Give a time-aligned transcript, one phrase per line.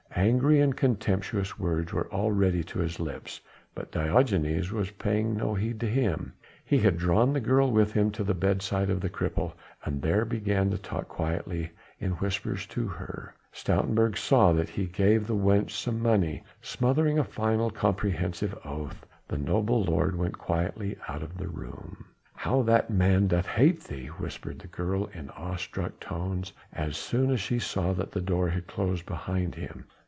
[0.13, 3.39] Angry and contemptuous words were all ready to his lips,
[3.73, 8.11] but Diogenes was paying no heed to him; he had drawn the girl with him
[8.11, 9.53] to the bedside of the cripple,
[9.83, 13.33] and there began talking quietly in whispers to her.
[13.51, 16.43] Stoutenburg saw that he gave the wench some money.
[16.61, 22.05] Smothering a final, comprehensive oath the noble lord went quietly out of the room.
[22.35, 27.31] "How that man doth hate thee," whispered the girl in awe struck tones, as soon
[27.31, 29.85] as she saw that the door had closed behind him.